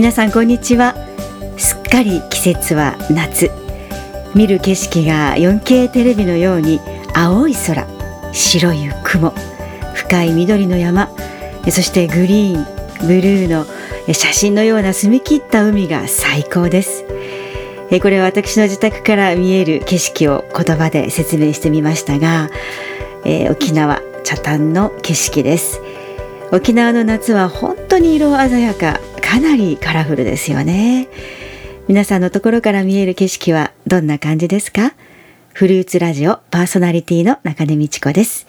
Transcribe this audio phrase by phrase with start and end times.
[0.00, 0.94] 皆さんこんにちは。
[1.58, 3.50] すっかり季節は夏。
[4.34, 6.80] 見る景色が 4K テレビのように
[7.14, 7.86] 青い空
[8.32, 9.34] 白い雲
[9.94, 11.10] 深い緑の山
[11.64, 13.66] そしてグリーンブルーの
[14.14, 17.04] 写真のような澄み切った海が最高です。
[18.00, 22.48] これは私の自宅から見える景色を言葉で説明してみましたが、
[23.26, 25.78] えー、沖縄北谷の景色です。
[26.52, 28.98] 沖縄の夏は本当に色鮮やか。
[29.30, 31.06] かなりカラフルですよね。
[31.86, 34.92] 皆さんのところから見える景色はどんな感じですか？
[35.52, 38.48] フルーツラジオパーソナリティの中根美智子です。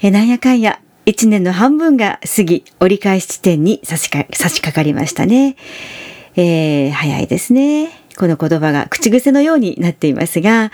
[0.00, 5.54] えなんやかんや一年の半分が過ぎ折り返し地点に差しか差し掛かりましたね、
[6.34, 7.88] えー、早いですね。
[8.18, 10.72] この言葉が口癖のようになっていますが、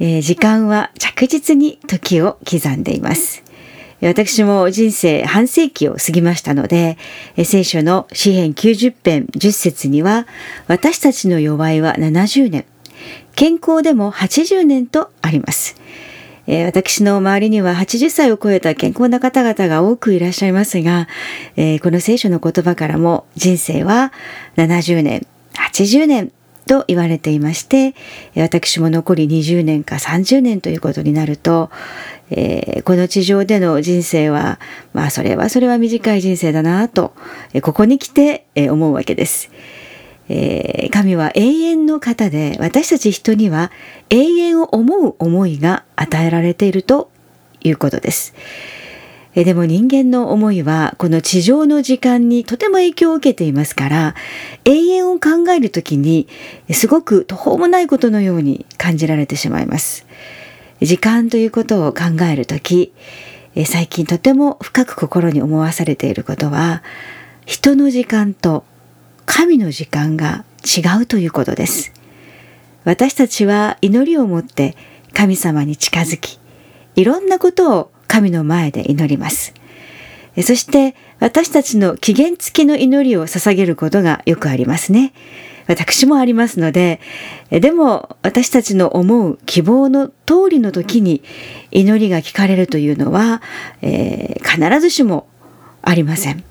[0.00, 3.41] えー、時間は着実に時を刻んでいます。
[4.04, 6.98] 私も人生半世紀を過ぎましたので、
[7.44, 10.26] 聖書の詩編90編10節には、
[10.66, 12.64] 私たちの弱いは70年、
[13.36, 15.76] 健康でも80年とあります。
[16.48, 21.06] 私の周りには80歳を超えた健康な方々が多くいらっしゃいますが、
[21.56, 24.12] この聖書の言葉からも人生は
[24.56, 26.32] 70年、80年
[26.66, 27.94] と言われていまして
[28.36, 31.70] 私も残り20年か30年ということになると、
[32.30, 34.58] えー、この地上での人生は
[34.92, 37.14] まあそれはそれは短い人生だなと、
[37.52, 39.50] えここに来て、え思うわけです。
[40.28, 43.70] えー、神は永遠の方で私たち人には
[44.08, 47.10] 永遠を思う思いが与えられていると
[47.60, 48.34] いうことです。
[49.34, 54.14] えでも人間の思いはこの地上の時間にとても影響を受けていますから
[54.64, 56.28] 永遠を考えるときに
[56.72, 60.06] すごく途方もないことのように感じられてしまいます。
[60.80, 62.92] 時間ということを考えるとき
[63.66, 66.82] 最近とても深く心に思わされていることは
[67.46, 68.64] 人の時間と
[69.24, 71.92] 神の時間が違うということです。
[72.84, 74.76] 私たちは祈りを持って
[75.14, 76.40] 神様に近づき
[76.96, 79.54] いろんなことを神の前で祈ります。
[80.42, 85.14] そして私たちの期限付きの祈りを捧げることがよくありますね。
[85.66, 87.00] 私もありますので、
[87.48, 91.22] でも私たちの思う希望の通りの時に
[91.70, 93.40] 祈りが聞かれるというのは、
[93.80, 95.26] えー、必ずしも
[95.80, 96.44] ありません。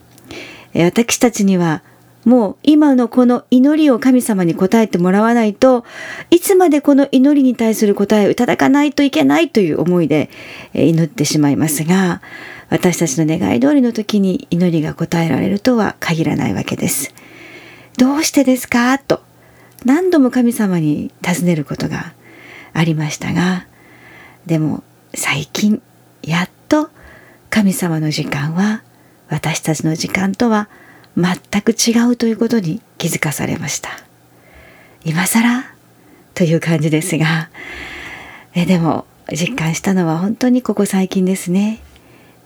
[0.74, 1.84] 私たちには
[2.26, 5.86] もう今のこの祈りを神様に答えてもらわないと
[6.30, 10.30] いつまでこの祈りに対する答えをいただかないといけないという思いで
[10.74, 12.22] 祈ってしまいますが
[12.70, 17.14] 私たちの願い通りの時に祈りが答えられるとは限らないわけです。
[17.98, 18.98] どうしてですか？
[19.00, 19.22] と
[19.84, 22.14] 何度も神様に尋ねることが
[22.74, 23.66] ありましたが
[24.46, 24.84] でも
[25.14, 25.82] 最近
[26.22, 26.90] やっと
[27.50, 28.84] 神様の時間は
[29.28, 30.70] 私たちの時間とは
[31.18, 33.90] 全く違うということに気づかされました。
[35.04, 35.64] 今更？
[36.34, 37.50] という感じですが。
[38.54, 41.80] えでも実感したのは本当にここ最近ですね。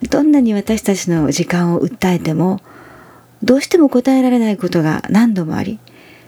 [0.10, 2.60] どんなに私たちの時間を訴えても
[3.42, 5.80] どうしても答えられないことが何度もあり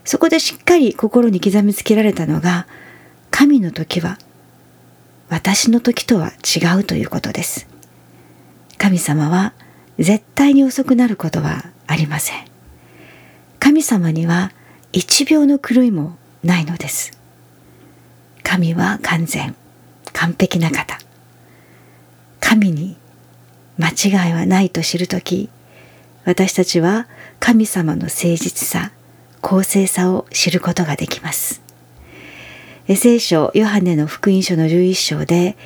[0.05, 2.65] そこでしっかり心に刻みつけられたのが
[3.29, 4.17] 神の時は
[5.29, 7.67] 私の時とは違うということです。
[8.77, 9.53] 神様は
[9.99, 12.45] 絶対に遅くなることはありません。
[13.59, 14.51] 神様には
[14.93, 17.17] 一秒の狂いもないのです。
[18.43, 19.55] 神は完全
[20.13, 20.97] 完璧な方。
[22.39, 22.97] 神に
[23.77, 25.49] 間違いはないと知るとき
[26.25, 27.07] 私たちは
[27.39, 28.91] 神様の誠実さ
[29.41, 31.61] 公正さを知ることができます。
[32.95, 35.57] 聖書ヨハネの福音書の11章で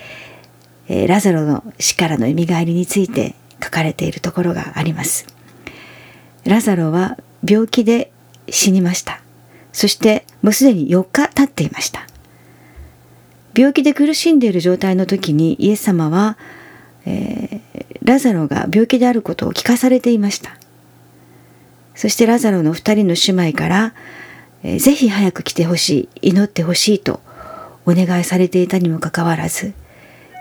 [1.08, 5.28] ラザロの死からの蘇りについて書かれているところがあります。
[6.46, 8.12] ラザロは病気で
[8.50, 9.22] 死にました。
[9.72, 12.08] そしてもうすでに4日経っていました。
[13.56, 16.38] 病気で苦しんでいる状態の時にイエス様は、
[17.06, 20.56] えー、ラザロが病気であることを聞かされていました。
[21.96, 23.94] そしてラザロの2人の姉妹から、
[24.64, 27.20] えー、ぜひ早く来てほしい祈ってほしいと
[27.86, 29.74] お願いされていたにもかかわらず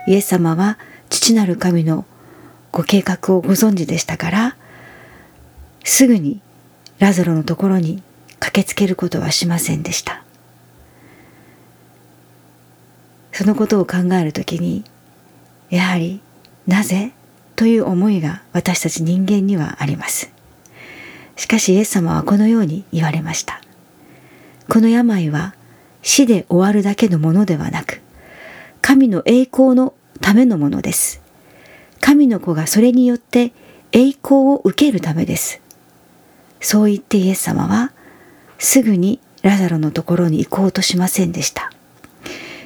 [0.07, 0.77] イエス様は
[1.09, 2.05] 父なる神の
[2.71, 4.55] ご計画をご存知でしたから
[5.83, 6.41] すぐに
[6.99, 8.03] ラザロのところに
[8.39, 10.23] 駆けつけることはしませんでした。
[13.31, 14.83] そのことを考えるときに
[15.69, 16.21] やはり
[16.67, 17.11] なぜ
[17.55, 20.31] という思いが私たち人間にはあります。
[21.35, 23.61] しかしイエス様はこのように言われました。
[24.69, 25.55] この病は
[26.01, 28.01] 死で終わるだけのものではなく
[28.81, 31.21] 神の栄光のためのものです。
[31.99, 33.53] 神の子がそれによって
[33.91, 35.61] 栄光を受けるためです。
[36.61, 37.91] そう言ってイエス様は
[38.59, 41.71] すぐにラザロのところに行こうとしませんでした。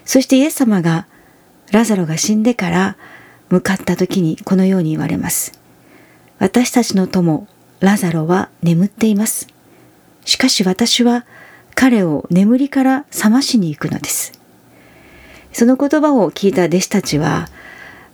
[0.04, 1.08] そしてイエス様が
[1.72, 2.98] ラザロが死んでから
[3.50, 5.54] 向かった時にこのように言われます。
[6.38, 7.48] 私たちの友
[7.80, 9.48] ラザロは眠っています。
[10.26, 11.26] しかし私は
[11.76, 14.34] 彼を眠りから覚ましに行くのです。
[15.54, 17.48] その言葉を聞いた弟子たちは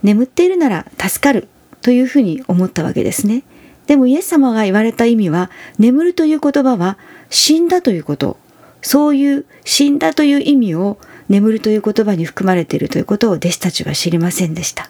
[0.04, 1.48] 眠っているなら助かる
[1.81, 3.44] というふうに思ったわけですね。
[3.92, 6.98] でもイエス様が言われた意味は眠るという言葉は
[7.30, 8.38] 死んだということ。
[8.82, 10.98] そういう死んだという意味を
[11.28, 14.90] 眠るという言葉に含まれているということを弟子たちは知りませんでした。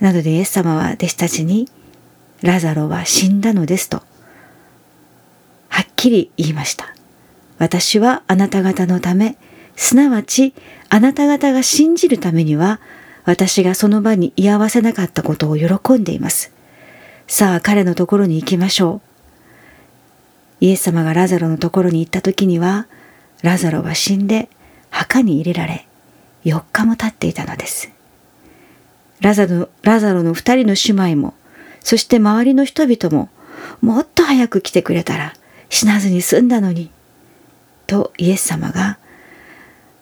[0.00, 1.68] なのでイエス様は弟子たちに
[2.40, 3.98] ラザロは死んだのですと
[5.68, 6.86] はっきり言いました。
[7.58, 9.36] 私はあなた方のため
[9.76, 10.54] すなわち
[10.88, 12.80] あなた方が信じるためには
[13.26, 16.58] 私がその場に居合わせなかったことを喜んでいます。
[17.30, 20.64] さあ彼のところに行きましょう。
[20.64, 22.88] イエス様がラザロのところに行った時には
[23.42, 24.48] ラザロは死んで
[24.90, 25.86] 墓に入れられ
[26.44, 27.92] 4日も経っていたのです。
[29.20, 31.34] ラザロラザロの二人の姉妹も
[31.84, 33.28] そして周りの人々も
[33.80, 35.32] もっと早く来てくれたら
[35.68, 36.90] 死なずに済んだのに
[37.86, 38.98] とイエス様が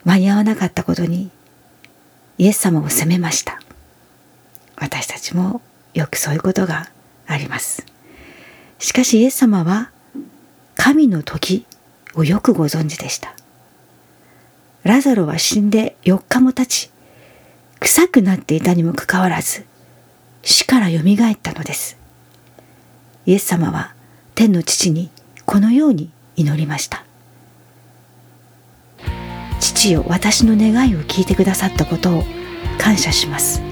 [0.07, 1.31] 間に合わなかったことに
[2.39, 3.61] イエス様を責めました。
[4.77, 5.61] 私たちも
[5.93, 6.89] よくそういうことが
[7.29, 7.87] あります。
[8.81, 9.93] しかしイエス様は
[10.77, 11.67] 神の時
[12.15, 13.35] をよくご存知でした。
[14.83, 16.91] ラザロは死んで4日も経ち
[17.79, 19.65] 臭くなっていたにもかかわらず
[20.43, 21.99] 死からよみがえったのです。
[23.27, 23.95] イエス様は
[24.35, 25.11] 天の父に
[25.45, 27.05] このように祈りました
[29.61, 32.25] 父よ私の願いを聞いてくださったことを
[32.79, 33.68] 感謝します。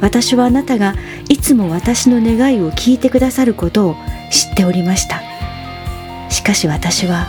[0.00, 0.94] 私はあなたが
[1.28, 3.96] いつも私の願いを聞いてくださることを
[4.30, 5.22] 知っておりました。
[6.30, 7.26] しかし私は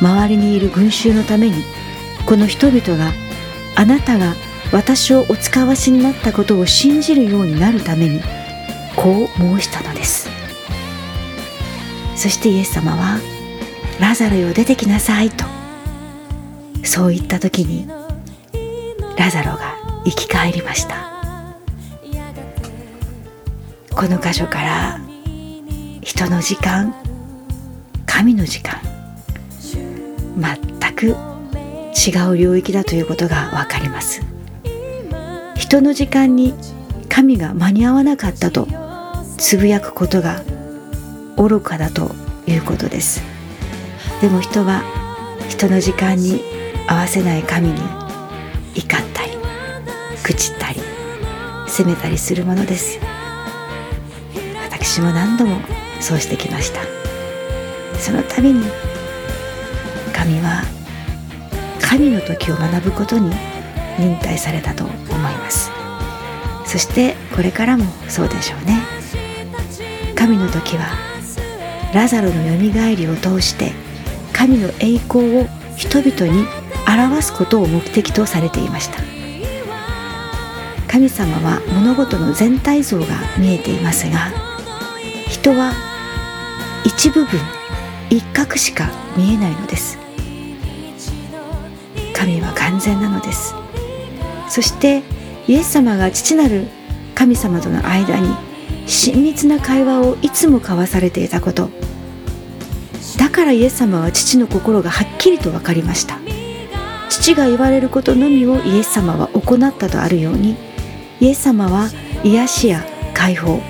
[0.00, 1.64] 周りにいる群衆のために
[2.26, 3.12] この人々が
[3.76, 4.34] あなたが
[4.72, 8.20] 私をお使わしになったことを信じるようになるために
[8.96, 10.28] こう申したのです。
[12.14, 13.18] そしてイエス様は
[14.00, 15.44] 「ラザロよ出てきなさい」と
[16.82, 17.86] そう言った時に
[19.18, 21.15] ラザロが生き返りました。
[23.96, 25.00] この箇所から
[26.02, 26.94] 人の時間
[28.04, 28.78] 神の時間
[30.36, 34.20] 全く違う領域だということが分かります。
[35.54, 36.52] 人の時間に
[37.08, 38.68] 神が間に合わなかったと
[39.38, 40.42] つぶやくことが
[41.38, 42.14] 愚かだと
[42.46, 43.22] いうことです。
[44.20, 44.82] でも人は
[45.48, 46.42] 人の時間に
[46.86, 47.80] 合わせない神に
[48.74, 49.32] 怒ったり
[50.22, 50.80] 愚痴ったり
[51.66, 53.15] 責めたりするものです。
[54.96, 55.60] 私も何度も
[56.00, 56.80] そうしてきました。
[57.98, 58.64] その度に
[60.10, 60.62] 神は
[61.82, 63.30] 神の時を学ぶことに
[63.98, 65.70] 忍耐されたと思います。
[66.64, 68.80] そしてこれからもそうでしょうね。
[70.14, 70.86] 神の時は
[71.92, 73.72] ラザロのよみがえりを通して
[74.32, 76.46] 神の栄光を人々に
[76.88, 79.02] 表すことを目的とされていました。
[80.90, 83.06] 神様は物事の全体像が
[83.36, 84.45] 見えていますが
[85.28, 85.72] 人は
[86.84, 87.40] 一部分
[88.10, 89.98] 一角しか見えないのです。
[92.14, 93.54] 神は完全なのです。
[94.48, 95.02] そして
[95.48, 96.66] イエス様が父なる
[97.14, 98.34] 神様との間に
[98.86, 101.70] 親密な会話をいつも交わされていたこと。
[103.18, 106.18] だからイエス様は父の心がはっきりと分かりました。
[107.08, 110.56] 父が言われることのみをイエス様は行ったとあるように
[111.20, 111.88] イエス様は
[112.24, 113.60] 癒しや解放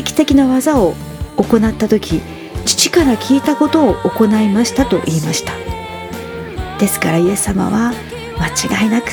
[0.00, 0.94] 跡的な技を
[1.36, 2.20] 行った時
[2.64, 5.52] 父から聞いたことを行いましたと言いました。
[6.78, 7.92] ですからイエス様は
[8.38, 9.10] 間違いなく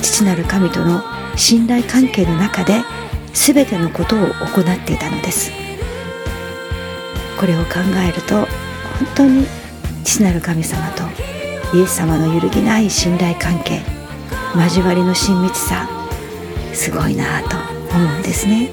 [0.00, 1.02] 父なる神との
[1.36, 2.82] 信頼関係の中で
[3.32, 5.50] 全てのことを行っていたのです。
[7.38, 8.48] これを考えると本
[9.14, 9.46] 当に
[10.04, 11.02] 父なる神様と
[11.76, 13.82] イエス様の揺るぎない信頼関係
[14.54, 15.88] 交わりの親密さ
[16.72, 17.56] すごいなと
[17.94, 18.70] 思うんですね。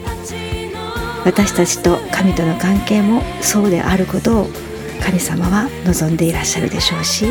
[1.23, 4.47] 私たちと神との関係もそうであることを
[5.03, 7.25] 神様は望んでいらっしゃるでしょうし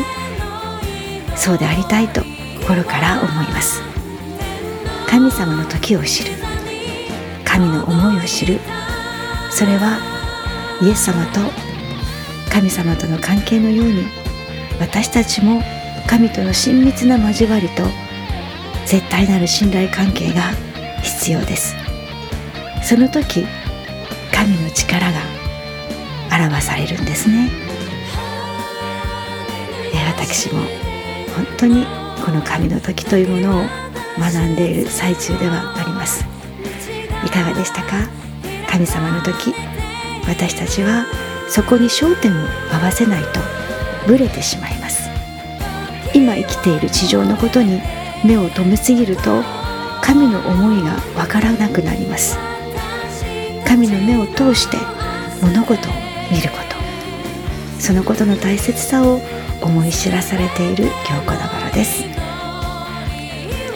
[1.35, 2.21] そうでありたいと
[2.61, 3.81] 心から思います。
[5.07, 6.31] 神様の時を知る。
[7.43, 8.59] 神の思いを知る。
[9.49, 9.99] それは
[10.81, 11.39] イエス様と
[12.49, 14.05] 神様との関係のように
[14.79, 15.61] 私たちも
[16.07, 17.83] 神との親密な交わりと
[18.85, 20.51] 絶対なる信頼関係が
[21.01, 21.75] 必要です。
[22.83, 23.45] その時
[24.33, 25.19] 神の力が
[26.31, 27.49] 表されるんですね、
[30.07, 30.61] 私も
[31.35, 31.85] 本当に
[32.23, 33.63] この神の時というものを
[34.19, 36.25] 学んでいる最中ではあります。
[37.25, 38.07] いかがでしたか？
[38.69, 39.53] 神様の時
[40.27, 41.05] 私たちは
[41.49, 42.35] そこに焦点を
[42.71, 43.39] 合わせないと
[44.07, 45.09] ブレてしまいます。
[46.13, 47.81] 今生きている地上のことに
[48.23, 49.43] 目を留めすぎると
[50.01, 52.37] 神の思いがわからなくなります。
[53.71, 54.75] 神の目を通して
[55.41, 55.93] 物事を
[56.29, 57.81] 見ること。
[57.81, 59.21] そのことの大切さを
[59.61, 62.03] 思い知らされている今日この頃です。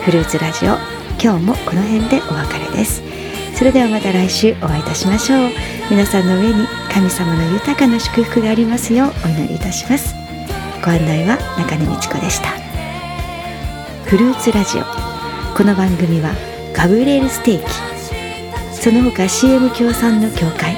[0.01, 0.75] フルーツラジオ
[1.17, 3.01] 今日もこの辺でお別れです。
[3.57, 5.49] それではまた来週お会いいたしましょう。
[5.89, 10.13] 皆さんの上に神様の豊かな祝福がありますようお祈りいたします。
[10.83, 12.49] ご案内は中根美智子でした。
[14.03, 14.83] フルーツラジオ
[15.55, 16.31] この番組は
[16.73, 17.84] ガブリエルステーキ
[18.85, 20.77] その他 CM 協賛の協会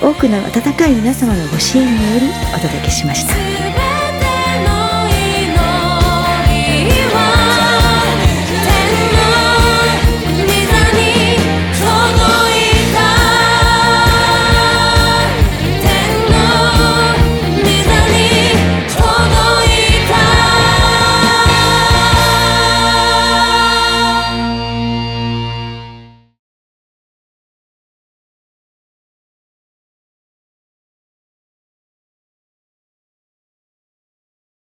[0.00, 3.73] 多くの温かい皆様のご支援によりお届けしました。